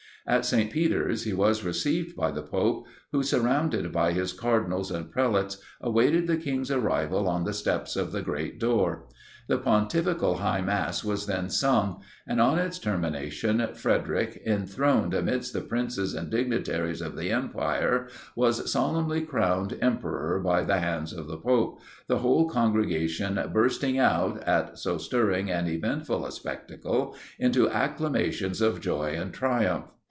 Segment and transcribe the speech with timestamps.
[0.27, 0.69] At St.
[0.71, 6.27] Peter's he was received by the pope, who, surrounded by his cardinals and prelates, awaited
[6.27, 9.07] the king's arrival on the steps of the great door.
[9.47, 15.61] The pontifical high mass was then sung, and, on its termination, Frederic, enthroned amidst the
[15.61, 21.37] princes and dignitaries of the empire, was solemnly crowned Emperor by the hands of the
[21.39, 28.61] Pope, the whole congregation bursting out, at so stirring and eventful a spectacle, into acclamations
[28.61, 29.85] of joy and triumph.